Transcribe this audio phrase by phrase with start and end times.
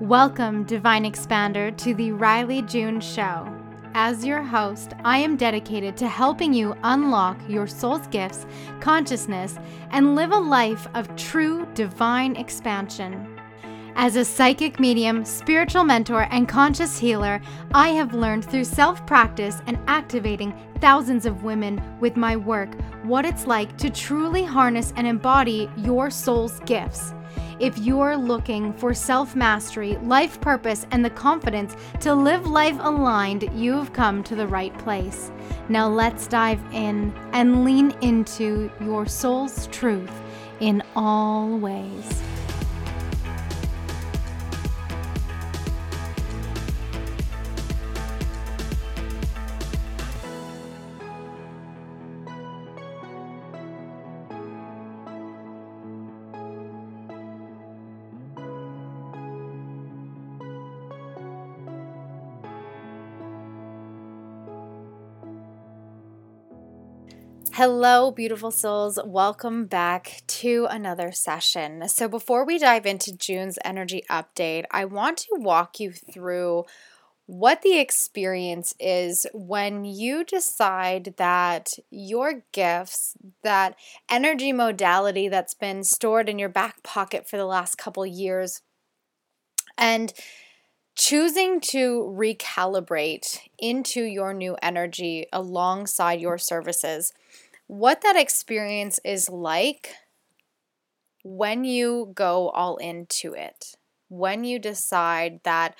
[0.00, 3.50] Welcome, Divine Expander, to the Rylee June Show.
[3.94, 8.44] As your host, I am dedicated to helping you unlock your soul's gifts,
[8.78, 9.58] consciousness,
[9.92, 13.35] and live a life of true divine expansion.
[13.98, 17.40] As a psychic medium, spiritual mentor, and conscious healer,
[17.72, 20.52] I have learned through self practice and activating
[20.82, 22.74] thousands of women with my work
[23.04, 27.14] what it's like to truly harness and embody your soul's gifts.
[27.58, 33.48] If you're looking for self mastery, life purpose, and the confidence to live life aligned,
[33.54, 35.32] you've come to the right place.
[35.70, 40.12] Now let's dive in and lean into your soul's truth
[40.60, 42.22] in all ways.
[67.56, 68.98] Hello, beautiful souls.
[69.02, 71.88] Welcome back to another session.
[71.88, 76.66] So, before we dive into June's energy update, I want to walk you through
[77.24, 83.74] what the experience is when you decide that your gifts, that
[84.10, 88.60] energy modality that's been stored in your back pocket for the last couple years,
[89.78, 90.12] and
[90.94, 97.14] choosing to recalibrate into your new energy alongside your services
[97.66, 99.90] what that experience is like
[101.24, 103.74] when you go all into it,
[104.08, 105.74] when you decide that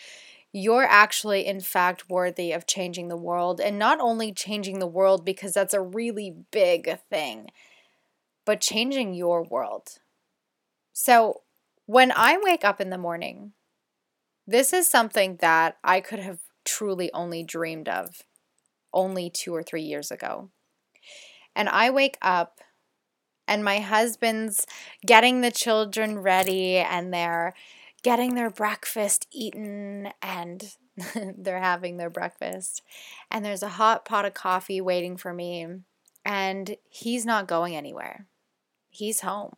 [0.52, 5.24] you're actually, in fact, worthy of changing the world, and not only changing the world
[5.24, 7.50] because that's a really big thing,
[8.44, 9.98] but changing your world.
[10.92, 11.42] So,
[11.84, 13.52] when I wake up in the morning,
[14.46, 18.22] this is something that I could have truly only dreamed of
[18.92, 20.50] only two or three years ago.
[21.56, 22.60] And I wake up
[23.48, 24.66] and my husband's
[25.04, 27.54] getting the children ready and they're
[28.02, 30.76] getting their breakfast eaten and
[31.36, 32.82] they're having their breakfast.
[33.30, 35.66] And there's a hot pot of coffee waiting for me.
[36.24, 38.26] And he's not going anywhere.
[38.90, 39.54] He's home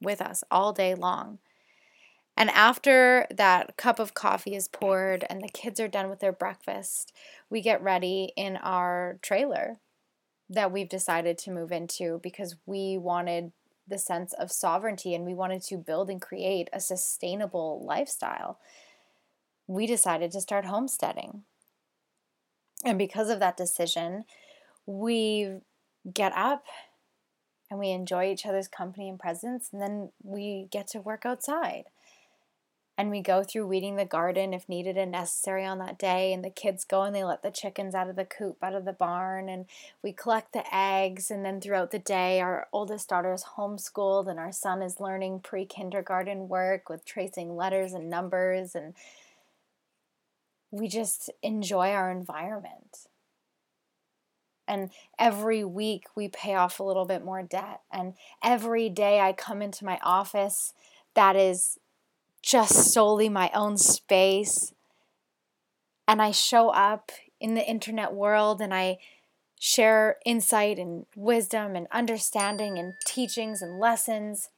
[0.00, 1.38] with us all day long.
[2.36, 6.32] And after that cup of coffee is poured and the kids are done with their
[6.32, 7.12] breakfast,
[7.50, 9.80] we get ready in our trailer
[10.48, 13.52] that we've decided to move into because we wanted
[13.88, 18.58] the sense of sovereignty and we wanted to build and create a sustainable lifestyle.
[19.66, 21.42] We decided to start homesteading.
[22.84, 24.24] And because of that decision,
[24.86, 25.60] we
[26.12, 26.64] get up
[27.70, 31.84] and we enjoy each other's company and presence, and then we get to work outside
[32.98, 36.44] and we go through weeding the garden if needed and necessary on that day and
[36.44, 38.92] the kids go and they let the chickens out of the coop out of the
[38.92, 39.66] barn and
[40.02, 44.38] we collect the eggs and then throughout the day our oldest daughter is homeschooled and
[44.38, 48.94] our son is learning pre-kindergarten work with tracing letters and numbers and
[50.72, 53.06] we just enjoy our environment.
[54.66, 59.32] And every week we pay off a little bit more debt and every day i
[59.32, 60.72] come into my office
[61.14, 61.78] that is
[62.42, 64.74] just solely my own space.
[66.06, 68.98] And I show up in the internet world and I
[69.58, 74.48] share insight and wisdom and understanding and teachings and lessons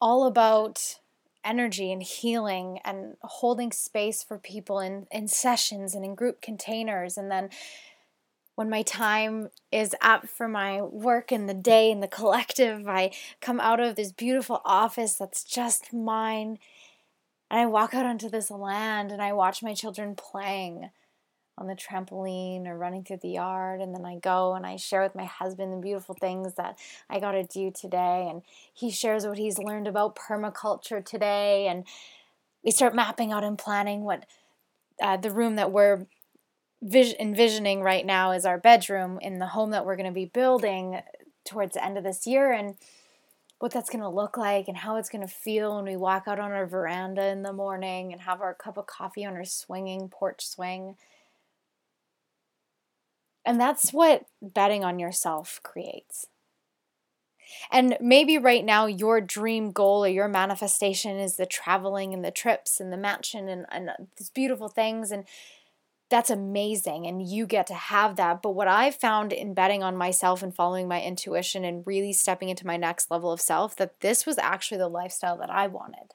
[0.00, 0.98] all about
[1.44, 7.16] energy and healing and holding space for people in, in sessions and in group containers
[7.16, 7.48] and then
[8.56, 13.12] when my time is up for my work in the day in the collective, I
[13.40, 16.58] come out of this beautiful office that's just mine.
[17.50, 20.90] And I walk out onto this land and I watch my children playing
[21.58, 23.80] on the trampoline or running through the yard.
[23.80, 26.78] And then I go and I share with my husband the beautiful things that
[27.10, 28.26] I got to do today.
[28.30, 31.66] And he shares what he's learned about permaculture today.
[31.68, 31.84] And
[32.64, 34.24] we start mapping out and planning what
[35.00, 36.06] uh, the room that we're
[36.82, 40.26] vis- envisioning right now is our bedroom in the home that we're going to be
[40.26, 41.00] building
[41.44, 42.76] towards the end of this year and
[43.58, 46.24] what that's going to look like and how it's going to feel when we walk
[46.26, 49.44] out on our veranda in the morning and have our cup of coffee on our
[49.44, 50.96] swinging porch swing.
[53.46, 56.26] And that's what betting on yourself creates.
[57.70, 62.30] And maybe right now your dream goal or your manifestation is the traveling and the
[62.30, 65.10] trips and the mansion and, and these beautiful things.
[65.10, 65.24] And
[66.08, 68.40] that's amazing and you get to have that.
[68.40, 72.48] But what I've found in betting on myself and following my intuition and really stepping
[72.48, 76.14] into my next level of self, that this was actually the lifestyle that I wanted.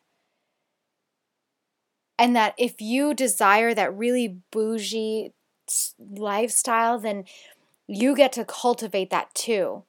[2.17, 5.33] And that if you desire that really bougie
[5.99, 7.25] lifestyle, then
[7.87, 9.83] you get to cultivate that too.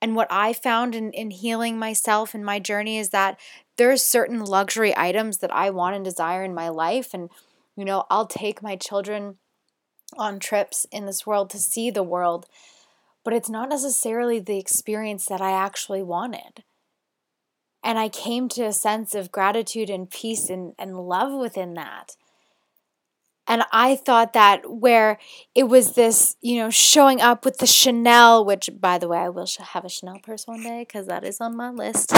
[0.00, 3.40] And what I found in, in healing myself in my journey is that
[3.78, 7.14] there's certain luxury items that I want and desire in my life.
[7.14, 7.30] And,
[7.76, 9.38] you know, I'll take my children
[10.16, 12.46] on trips in this world to see the world,
[13.24, 16.62] but it's not necessarily the experience that I actually wanted.
[17.82, 22.16] And I came to a sense of gratitude and peace and, and love within that.
[23.46, 25.18] And I thought that where
[25.54, 29.28] it was this, you know, showing up with the Chanel, which by the way, I
[29.28, 32.08] will have a Chanel purse one day because that is on my list.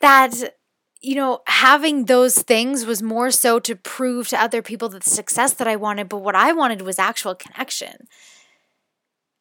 [0.00, 0.54] that,
[1.00, 5.10] you know, having those things was more so to prove to other people that the
[5.10, 8.08] success that I wanted, but what I wanted was actual connection.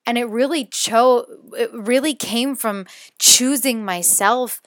[0.06, 1.26] And it really cho
[1.58, 2.86] it really came from
[3.20, 4.62] choosing myself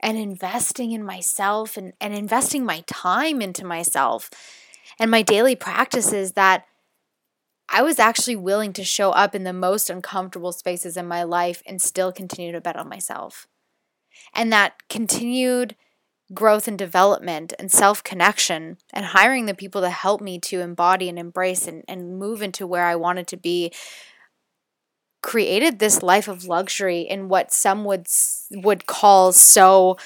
[0.00, 4.30] and investing in myself and, and investing my time into myself
[5.00, 6.66] and my daily practices that
[7.68, 11.62] I was actually willing to show up in the most uncomfortable spaces in my life
[11.66, 13.48] and still continue to bet on myself.
[14.34, 15.76] And that continued
[16.34, 21.08] growth and development and self connection and hiring the people to help me to embody
[21.08, 23.72] and embrace and, and move into where I wanted to be
[25.22, 28.06] created this life of luxury in what some would
[28.50, 29.96] would call so,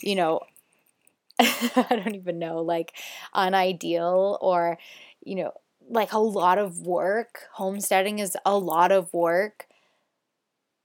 [0.00, 0.40] you know,
[1.38, 2.92] I don't even know, like
[3.34, 4.78] unideal or,
[5.24, 5.52] you know,
[5.88, 7.48] like a lot of work.
[7.54, 9.66] Homesteading is a lot of work,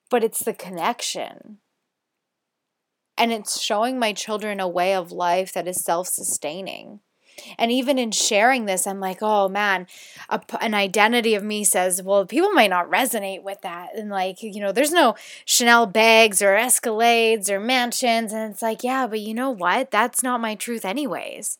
[0.09, 1.57] but it's the connection.
[3.21, 7.01] And it's showing my children a way of life that is self sustaining.
[7.55, 9.85] And even in sharing this, I'm like, oh man,
[10.27, 13.89] a, an identity of me says, well, people might not resonate with that.
[13.95, 15.13] And like, you know, there's no
[15.45, 18.33] Chanel bags or Escalades or mansions.
[18.33, 19.91] And it's like, yeah, but you know what?
[19.91, 21.59] That's not my truth, anyways.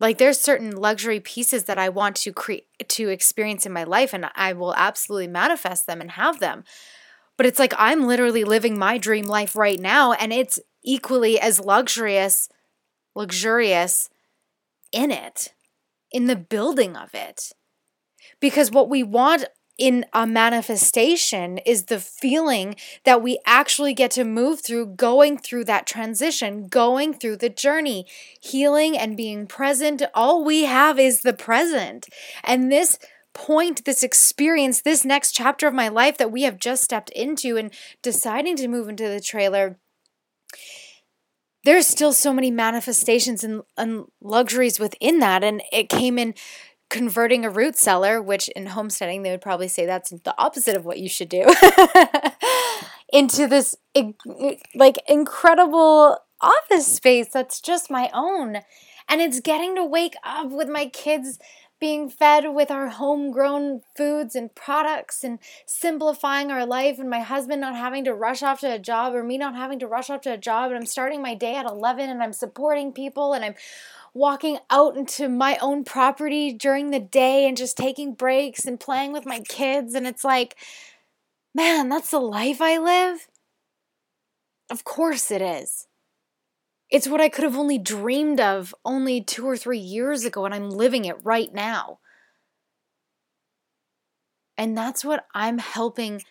[0.00, 4.12] Like there's certain luxury pieces that I want to create to experience in my life
[4.12, 6.64] and I will absolutely manifest them and have them.
[7.40, 11.58] But it's like I'm literally living my dream life right now and it's equally as
[11.58, 12.50] luxurious
[13.14, 14.10] luxurious
[14.92, 15.54] in it,
[16.12, 17.52] in the building of it.
[18.40, 19.46] Because what we want
[19.78, 25.64] in a manifestation is the feeling that we actually get to move through going through
[25.64, 28.04] that transition, going through the journey,
[28.38, 30.02] healing and being present.
[30.12, 32.06] All we have is the present.
[32.44, 32.98] And this
[33.32, 37.56] point, this experience, this next chapter of my life that we have just stepped into
[37.56, 37.72] and
[38.02, 39.78] deciding to move into the trailer
[41.64, 45.44] there's still so many manifestations and, and luxuries within that.
[45.44, 46.34] And it came in
[46.88, 50.84] converting a root cellar, which in homesteading, they would probably say that's the opposite of
[50.84, 51.44] what you should do,
[53.12, 53.76] into this
[54.74, 58.60] like incredible office space that's just my own.
[59.08, 61.38] And it's getting to wake up with my kids
[61.80, 67.62] being fed with our homegrown foods and products and simplifying our life and my husband
[67.62, 70.20] not having to rush off to a job or me not having to rush off
[70.20, 70.70] to a job.
[70.70, 73.54] And I'm starting my day at 11 and I'm supporting people and I'm
[74.12, 79.12] walking out into my own property during the day and just taking breaks and playing
[79.12, 79.94] with my kids.
[79.94, 80.56] And it's like
[81.54, 83.26] man that's the life I live?
[84.70, 85.86] Of course it is
[86.90, 90.54] it's what I could have only dreamed of only two or three years ago, and
[90.54, 92.00] I'm living it right now.
[94.58, 96.22] And that's what I'm helping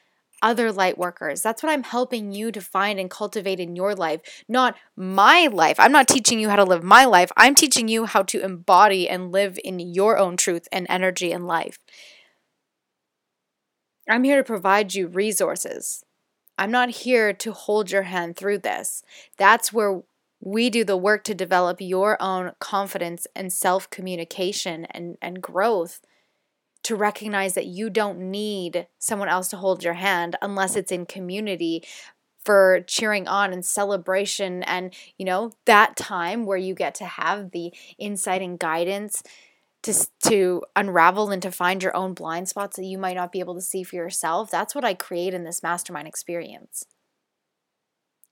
[0.41, 1.41] other light workers.
[1.41, 5.79] That's what I'm helping you to find and cultivate in your life, not my life.
[5.79, 7.31] I'm not teaching you how to live my life.
[7.35, 11.47] I'm teaching you how to embody and live in your own truth and energy and
[11.47, 11.79] life.
[14.09, 16.03] I'm here to provide you resources.
[16.57, 19.03] I'm not here to hold your hand through this.
[19.37, 20.01] That's where
[20.41, 26.01] we do the work to develop your own confidence and self communication and, and growth
[26.83, 31.05] to recognize that you don't need someone else to hold your hand unless it's in
[31.05, 31.83] community
[32.43, 37.51] for cheering on and celebration and you know that time where you get to have
[37.51, 39.21] the insight and guidance
[39.83, 39.93] to
[40.23, 43.55] to unravel and to find your own blind spots that you might not be able
[43.55, 44.49] to see for yourself.
[44.49, 46.85] That's what i create in this mastermind experience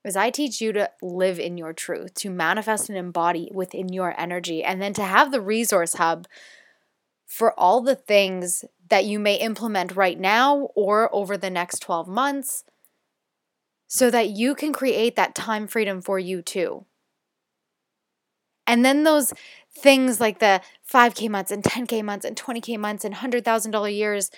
[0.04, 4.18] is I teach you to live in your truth, to manifest and embody within your
[4.18, 6.26] energy, and then to have the resource hub
[7.26, 12.08] for all the things that you may implement right now or over the next 12
[12.08, 12.64] months
[13.86, 16.84] so that you can create that time freedom for you too.
[18.66, 19.32] And then those
[19.74, 24.30] things like the 5K months and 10K months and 20K months and $100,000 years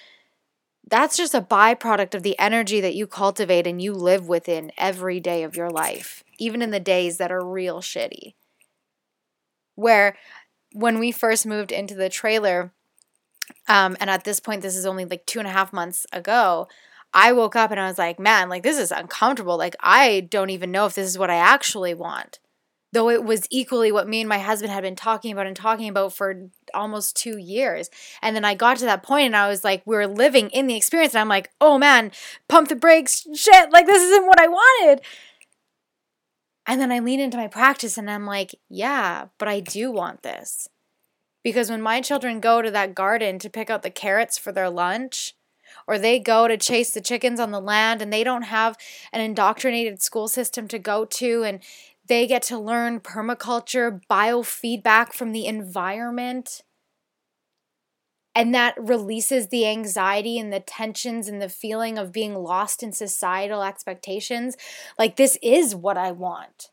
[0.90, 5.20] that's just a byproduct of the energy that you cultivate and you live within every
[5.20, 8.34] day of your life, even in the days that are real shitty.
[9.76, 10.16] Where
[10.72, 12.72] when we first moved into the trailer,
[13.68, 16.68] um, and at this point, this is only like two and a half months ago,
[17.14, 19.56] I woke up and I was like, man, like this is uncomfortable.
[19.56, 22.40] Like, I don't even know if this is what I actually want
[22.92, 25.88] though it was equally what me and my husband had been talking about and talking
[25.88, 27.88] about for almost two years.
[28.20, 30.66] And then I got to that point and I was like, we are living in
[30.66, 31.14] the experience.
[31.14, 32.10] And I'm like, oh man,
[32.48, 35.04] pump the brakes, shit, like this isn't what I wanted.
[36.66, 40.22] And then I lean into my practice and I'm like, yeah, but I do want
[40.22, 40.68] this.
[41.42, 44.68] Because when my children go to that garden to pick out the carrots for their
[44.68, 45.34] lunch,
[45.86, 48.76] or they go to chase the chickens on the land and they don't have
[49.12, 51.60] an indoctrinated school system to go to and
[52.10, 56.62] they get to learn permaculture, biofeedback from the environment.
[58.34, 62.92] And that releases the anxiety and the tensions and the feeling of being lost in
[62.92, 64.56] societal expectations.
[64.98, 66.70] Like, this is what I want.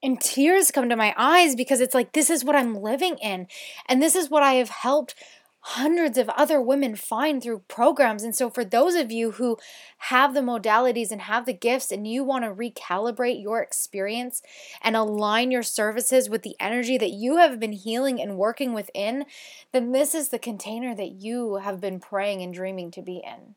[0.00, 3.48] And tears come to my eyes because it's like, this is what I'm living in.
[3.88, 5.16] And this is what I have helped
[5.60, 8.22] hundreds of other women find through programs.
[8.22, 9.58] And so, for those of you who
[9.98, 14.42] have the modalities and have the gifts, and you want to recalibrate your experience
[14.82, 19.26] and align your services with the energy that you have been healing and working within,
[19.72, 23.54] then this is the container that you have been praying and dreaming to be in.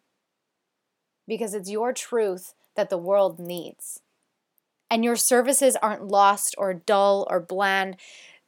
[1.25, 4.01] Because it's your truth that the world needs.
[4.89, 7.95] And your services aren't lost or dull or bland.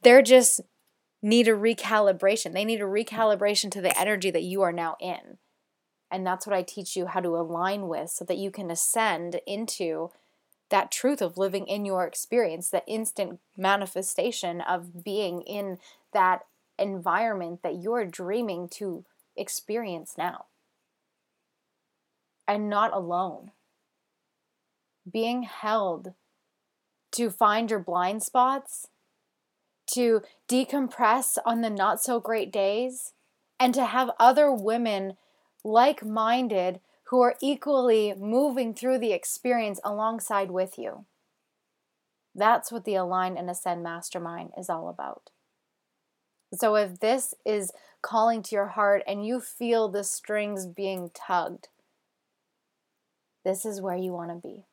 [0.03, 0.61] They're just
[1.25, 2.53] need a recalibration.
[2.53, 5.39] They need a recalibration to the energy that you are now in.
[6.11, 9.41] And that's what I teach you how to align with so that you can ascend
[9.47, 10.11] into
[10.69, 15.79] that truth of living in your experience, the instant manifestation of being in
[16.13, 16.41] that
[16.77, 19.03] environment that you're dreaming to
[19.35, 20.45] experience now.
[22.47, 23.49] And not alone.
[25.11, 26.13] Being held
[27.13, 28.89] to find your blind spots
[29.93, 33.13] to decompress on the not so great days,
[33.59, 35.17] and to have other women
[35.63, 41.05] like minded who are equally moving through the experience alongside with you.
[42.33, 45.31] That's what the Align and Ascend Mastermind is all about.
[46.53, 51.69] So, if this is calling to your heart and you feel the strings being tugged,
[53.43, 54.65] this is where you want to be.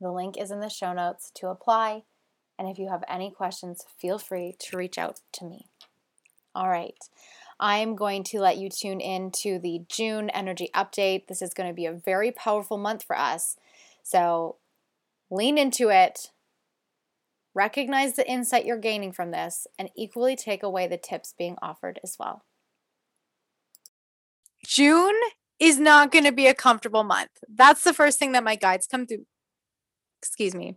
[0.00, 2.02] The link is in the show notes to apply
[2.62, 5.66] and if you have any questions, feel free to reach out to me.
[6.54, 6.94] All right.
[7.58, 11.26] I'm going to let you tune in to the June energy update.
[11.26, 13.56] This is going to be a very powerful month for us.
[14.04, 14.58] So
[15.28, 16.30] lean into it,
[17.52, 21.98] recognize the insight you're gaining from this, and equally take away the tips being offered
[22.04, 22.44] as well.
[24.64, 25.18] June
[25.58, 27.30] is not going to be a comfortable month.
[27.52, 29.26] That's the first thing that my guides come through
[30.22, 30.76] excuse me,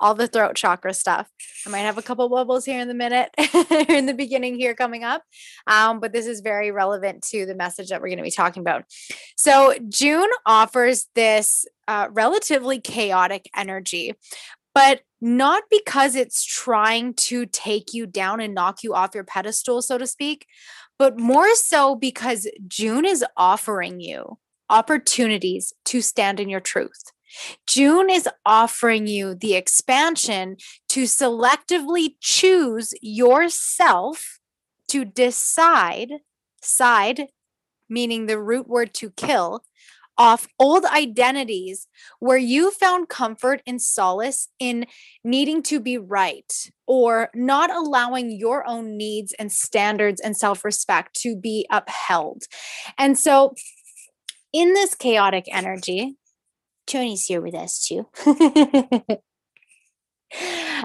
[0.00, 1.28] all the throat chakra stuff.
[1.66, 3.30] I might have a couple bubbles here in the minute,
[3.88, 5.22] in the beginning here coming up,
[5.66, 8.60] um, but this is very relevant to the message that we're going to be talking
[8.60, 8.84] about.
[9.36, 14.12] So, June offers this uh, relatively chaotic energy,
[14.74, 19.80] but not because it's trying to take you down and knock you off your pedestal,
[19.80, 20.46] so to speak,
[20.98, 27.12] but more so because June is offering you opportunities to stand in your truth
[27.66, 30.56] June is offering you the expansion
[30.88, 34.38] to selectively choose yourself
[34.88, 36.10] to decide,
[36.60, 37.28] side,
[37.88, 39.64] meaning the root word to kill,
[40.18, 44.86] off old identities where you found comfort and solace in
[45.24, 51.14] needing to be right or not allowing your own needs and standards and self respect
[51.14, 52.44] to be upheld.
[52.98, 53.54] And so,
[54.52, 56.16] in this chaotic energy,
[56.92, 58.06] Tony's here with us too.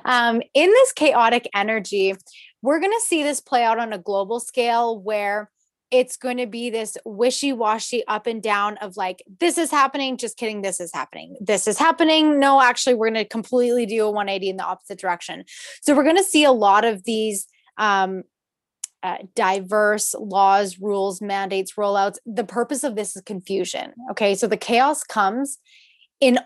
[0.05, 2.15] um, in this chaotic energy,
[2.61, 5.51] we're going to see this play out on a global scale where
[5.89, 10.17] it's going to be this wishy washy up and down of like, this is happening,
[10.17, 12.39] just kidding, this is happening, this is happening.
[12.39, 15.45] No, actually, we're going to completely do a 180 in the opposite direction.
[15.81, 17.47] So, we're going to see a lot of these
[17.77, 18.23] um,
[19.01, 22.17] uh, diverse laws, rules, mandates, rollouts.
[22.25, 23.93] The purpose of this is confusion.
[24.11, 24.35] Okay.
[24.35, 25.57] So, the chaos comes
[26.19, 26.39] in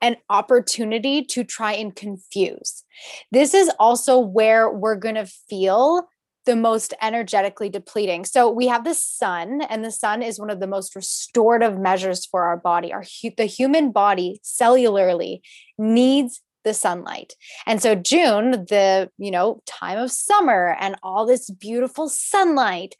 [0.00, 2.82] an opportunity to try and confuse.
[3.30, 6.08] This is also where we're going to feel
[6.44, 8.24] the most energetically depleting.
[8.24, 12.26] So we have the sun and the sun is one of the most restorative measures
[12.26, 12.92] for our body.
[12.92, 13.04] Our
[13.36, 15.40] the human body cellularly
[15.78, 17.34] needs the sunlight.
[17.66, 22.94] And so June, the, you know, time of summer and all this beautiful sunlight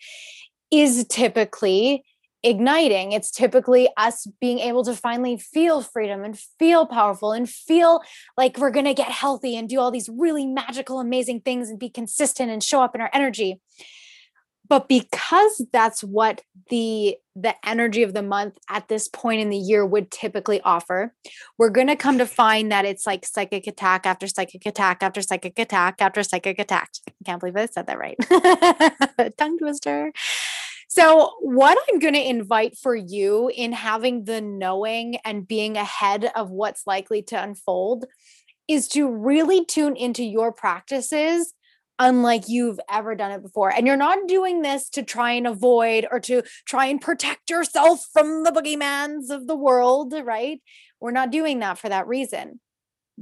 [0.71, 2.05] is typically
[2.43, 3.13] igniting.
[3.13, 8.03] It's typically us being able to finally feel freedom and feel powerful and feel
[8.37, 11.79] like we're going to get healthy and do all these really magical, amazing things and
[11.79, 13.61] be consistent and show up in our energy.
[14.69, 19.57] But because that's what the the energy of the month at this point in the
[19.57, 21.15] year would typically offer,
[21.59, 25.21] we're going to come to find that it's like psychic attack after psychic attack after
[25.21, 26.91] psychic attack after psychic attack.
[27.09, 28.17] I can't believe I said that right.
[29.39, 30.13] Tongue twister.
[30.95, 36.31] So, what I'm going to invite for you in having the knowing and being ahead
[36.37, 38.05] of what's likely to unfold
[38.69, 41.55] is to really tune into your practices
[41.99, 43.71] unlike you've ever done it before.
[43.71, 48.05] And you're not doing this to try and avoid or to try and protect yourself
[48.13, 50.61] from the boogeymans of the world, right?
[51.01, 52.61] We're not doing that for that reason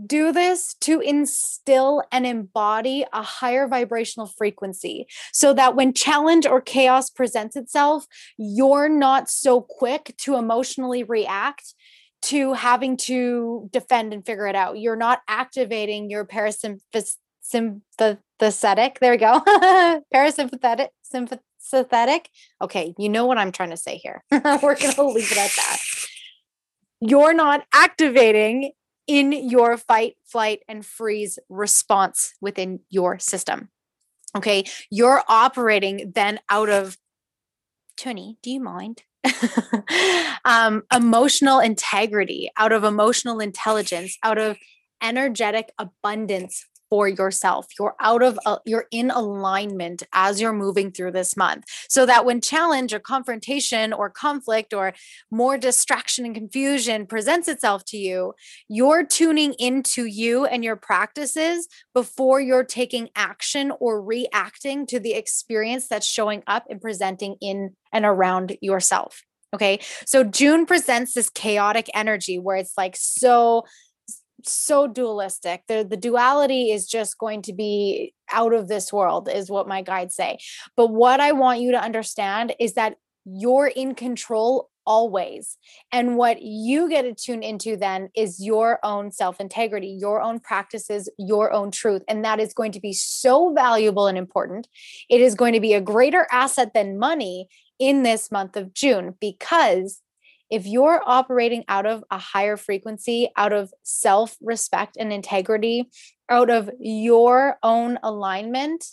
[0.07, 6.61] do this to instill and embody a higher vibrational frequency so that when challenge or
[6.61, 11.75] chaos presents itself, you're not so quick to emotionally react
[12.23, 14.79] to having to defend and figure it out.
[14.79, 17.09] You're not activating your parasympathetic.
[19.01, 19.41] There we go.
[20.15, 20.89] parasympathetic.
[21.59, 22.29] Sympathetic.
[22.61, 24.23] Okay, you know what I'm trying to say here.
[24.31, 25.79] We're going to leave it at that.
[27.01, 28.73] You're not activating
[29.07, 33.69] in your fight, flight, and freeze response within your system.
[34.37, 34.65] Okay.
[34.91, 36.97] You're operating then out of,
[37.97, 39.03] Tony, do you mind?
[40.45, 44.57] um, emotional integrity, out of emotional intelligence, out of
[45.03, 47.67] energetic abundance for yourself.
[47.79, 51.65] You're out of, uh, you're in alignment as you're moving through this month.
[51.89, 54.93] So that when challenge or confrontation or conflict or
[55.31, 58.35] more distraction and confusion presents itself to you,
[58.69, 65.15] you're tuning into you and your practices before you're taking action or reacting to the
[65.15, 69.23] experience that's showing up and presenting in and around yourself.
[69.53, 69.81] Okay.
[70.07, 73.65] So June presents this chaotic energy where it's like so
[74.49, 75.63] so dualistic.
[75.69, 79.83] The the duality is just going to be out of this world is what my
[79.83, 80.39] guides say.
[80.77, 85.57] But what I want you to understand is that you're in control always.
[85.93, 90.41] And what you get to tune into then is your own self integrity, your own
[90.41, 92.03] practices, your own truth.
[92.09, 94.69] And that is going to be so valuable and important.
[95.09, 99.15] It is going to be a greater asset than money in this month of June
[99.21, 100.01] because
[100.51, 105.89] if you're operating out of a higher frequency, out of self respect and integrity,
[106.29, 108.85] out of your own alignment,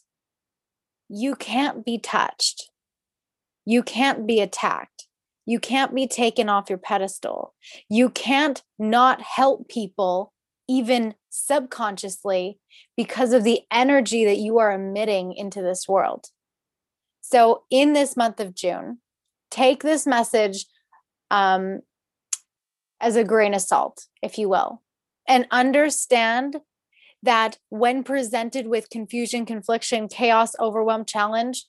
[1.09, 2.69] you can't be touched.
[3.65, 5.07] You can't be attacked.
[5.45, 7.53] You can't be taken off your pedestal.
[7.89, 10.33] You can't not help people,
[10.67, 12.59] even subconsciously,
[12.95, 16.27] because of the energy that you are emitting into this world.
[17.21, 18.99] So, in this month of June,
[19.49, 20.65] take this message
[21.31, 21.81] um,
[22.99, 24.81] as a grain of salt, if you will,
[25.27, 26.57] and understand
[27.23, 31.65] that when presented with confusion, confliction, chaos, overwhelm, challenge,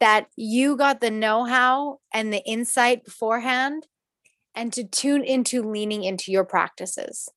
[0.00, 3.86] that you got the know how and the insight beforehand,
[4.54, 7.28] and to tune into leaning into your practices.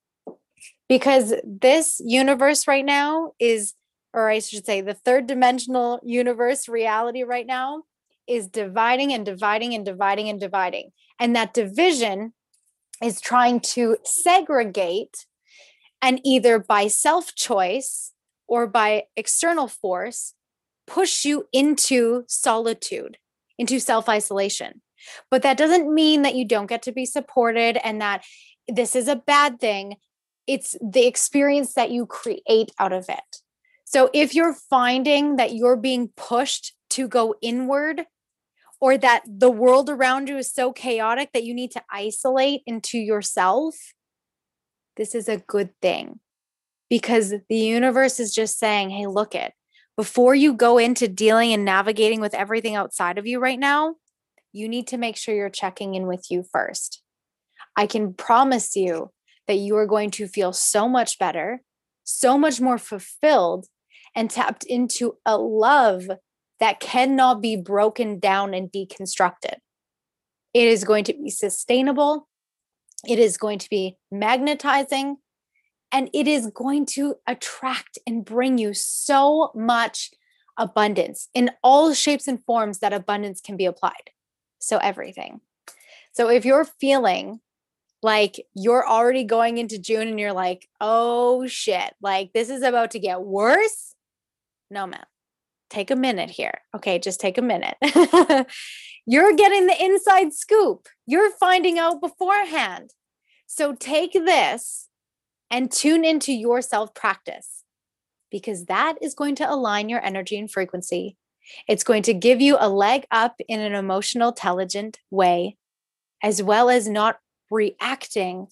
[0.87, 3.73] Because this universe right now is,
[4.13, 7.83] or I should say, the third dimensional universe reality right now
[8.27, 10.91] is dividing and dividing and dividing and dividing.
[11.19, 12.33] And that division
[13.03, 15.25] is trying to segregate
[16.01, 18.13] and either by self choice
[18.47, 20.33] or by external force
[20.87, 23.17] push you into solitude,
[23.57, 24.81] into self isolation.
[25.29, 28.23] But that doesn't mean that you don't get to be supported and that
[28.67, 29.95] this is a bad thing.
[30.47, 33.37] It's the experience that you create out of it.
[33.85, 38.05] So if you're finding that you're being pushed to go inward
[38.81, 42.97] or that the world around you is so chaotic that you need to isolate into
[42.97, 43.75] yourself,
[44.95, 46.19] this is a good thing
[46.89, 49.53] because the universe is just saying, hey, look it,
[49.95, 53.95] before you go into dealing and navigating with everything outside of you right now,
[54.51, 57.01] you need to make sure you're checking in with you first.
[57.75, 59.11] I can promise you
[59.47, 61.61] that you are going to feel so much better,
[62.03, 63.67] so much more fulfilled,
[64.15, 66.07] and tapped into a love
[66.59, 69.55] that cannot be broken down and deconstructed.
[70.53, 72.27] It is going to be sustainable,
[73.07, 75.17] it is going to be magnetizing,
[75.91, 80.11] and it is going to attract and bring you so much
[80.57, 84.11] abundance in all shapes and forms that abundance can be applied.
[84.59, 85.39] So, everything.
[86.11, 87.39] So, if you're feeling
[88.01, 92.91] like you're already going into June and you're like, oh shit, like this is about
[92.91, 93.93] to get worse,
[94.71, 95.05] no, man
[95.69, 96.53] take a minute here.
[96.75, 97.75] Okay, just take a minute.
[99.05, 100.87] You're getting the inside scoop.
[101.05, 102.91] You're finding out beforehand.
[103.47, 104.87] So take this
[105.49, 107.63] and tune into your self practice
[108.29, 111.17] because that is going to align your energy and frequency.
[111.67, 115.57] It's going to give you a leg up in an emotional, intelligent way,
[116.21, 117.17] as well as not
[117.49, 118.47] reacting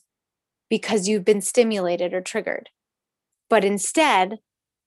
[0.69, 2.69] because you've been stimulated or triggered,
[3.49, 4.39] but instead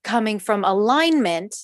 [0.02, 1.54] coming from alignment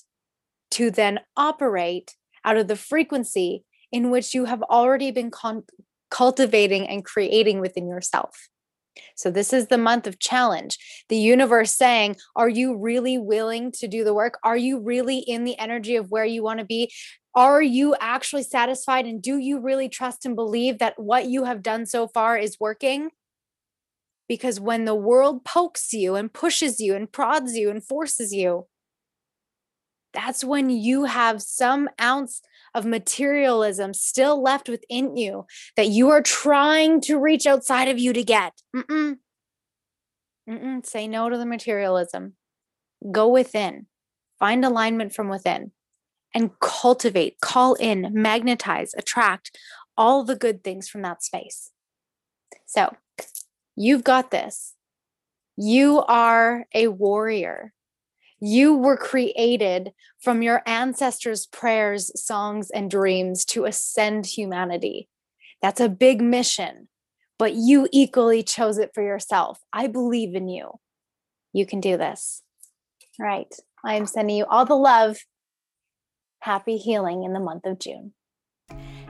[0.71, 5.63] to then operate out of the frequency in which you have already been con-
[6.09, 8.49] cultivating and creating within yourself.
[9.15, 10.77] So, this is the month of challenge.
[11.09, 14.39] The universe saying, Are you really willing to do the work?
[14.43, 16.91] Are you really in the energy of where you want to be?
[17.35, 19.05] Are you actually satisfied?
[19.05, 22.59] And do you really trust and believe that what you have done so far is
[22.59, 23.11] working?
[24.27, 28.65] Because when the world pokes you and pushes you and prods you and forces you,
[30.17, 32.41] that's when you have some ounce
[32.73, 38.13] of materialism still left within you that you are trying to reach outside of you
[38.13, 38.53] to get.
[38.75, 39.17] Mm-mm.
[40.49, 40.85] Mm-mm.
[40.85, 42.33] Say no to the materialism.
[43.11, 43.85] Go within,
[44.39, 45.71] find alignment from within,
[46.33, 49.55] and cultivate, call in, magnetize, attract
[49.95, 51.69] all the good things from that space.
[52.65, 52.95] So,
[53.75, 54.73] you've got this.
[55.57, 57.71] You are a warrior.
[58.39, 65.09] You were created from your ancestors' prayers, songs, and dreams to ascend humanity.
[65.61, 66.87] That's a big mission,
[67.39, 69.59] but you equally chose it for yourself.
[69.73, 70.79] I believe in you.
[71.53, 72.43] You can do this.
[73.19, 73.53] All right.
[73.83, 75.17] I am sending you all the love.
[76.39, 78.13] Happy healing in the month of June.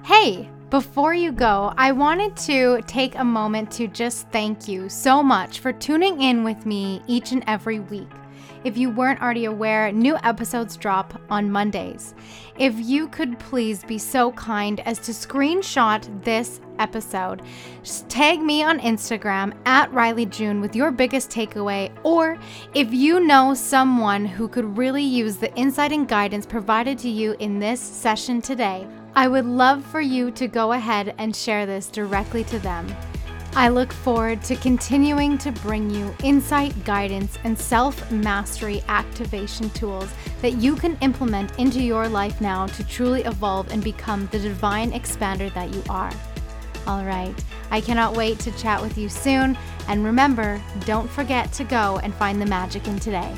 [0.05, 5.21] Hey, before you go, I wanted to take a moment to just thank you so
[5.21, 8.07] much for tuning in with me each and every week.
[8.67, 12.13] If you weren't already aware, new episodes drop on Mondays.
[12.59, 17.43] If you could please be so kind as to screenshot this episode,
[18.09, 22.37] tag me on Instagram at Rylee June with your biggest takeaway, or
[22.73, 27.37] if you know someone who could really use the insight and guidance provided to you
[27.39, 31.87] in this session today, I would love for you to go ahead and share this
[31.87, 32.93] directly to them.
[33.57, 40.11] I look forward to continuing to bring you insight, guidance, and self mastery activation tools
[40.43, 44.91] that you can implement into your life now to truly evolve and become the divine
[44.91, 46.13] expander that you are.
[46.85, 47.33] All right,
[47.71, 49.57] I cannot wait to chat with you soon.
[49.87, 53.35] And remember, don't forget to go and find the magic in today.